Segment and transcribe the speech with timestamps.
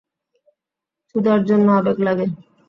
[1.09, 2.25] চুদার জন্য আবেগ লাগে।